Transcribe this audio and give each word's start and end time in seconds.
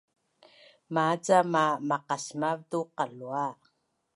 Ma 0.93 1.05
cama 1.25 1.63
maqasmav 1.89 2.59
tu 2.69 2.79
qalua 2.97 3.45